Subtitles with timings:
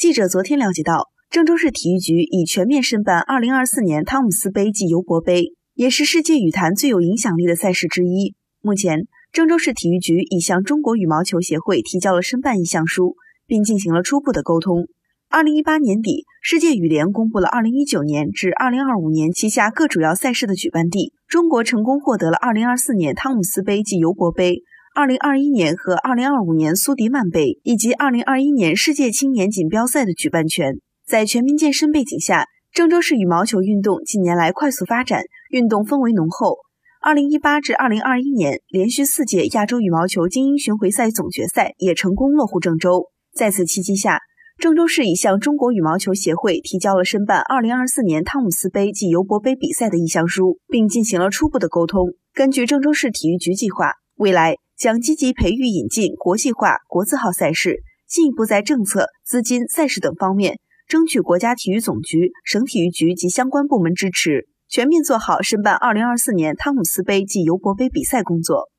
[0.00, 8.34] 记者昨天了解到，郑州市体育局已全面申办2024年汤姆斯杯暨尤伯杯，也是世界羽坛最有影响力的赛事之一。
[8.62, 13.16] 目前，郑州市体育局已向中国羽毛球协会提交了申办意向书，
[13.46, 14.86] 并进行了初步的沟通。
[15.28, 24.62] 2018年底，世界羽联公布了2019年至2025年旗下各主要赛事的举办地，中国成功获得了2024年汤姆斯杯暨尤伯杯。
[24.92, 36.56] 二零二一年和二零二五年苏迪曼杯以及二零二一年世界青年锦标赛的举办权，在全民健身背景下，郑州市羽毛球运动近年来快速发展，运动氛围浓厚。
[37.00, 43.06] 二零一八至二零二一年连续四届亚洲羽毛球精英巡回赛总决赛也成功落户郑州。
[43.32, 44.18] 在此契机下，
[44.58, 52.08] 郑州市已向中国羽毛球协会提交了申办二零二四年汤姆斯杯及尤伯杯比赛的意向书，并进行了初步的沟通。
[52.34, 54.56] 根据郑州市体育局计划，未来。
[54.80, 68.70] 将积极培育引进国际化、国字号赛事，进一步在政策、资金、赛事等方面争取国家体育总局、省体育局及相关部门支持，全面做好申办2024年汤姆斯杯及尤伯杯比赛工作。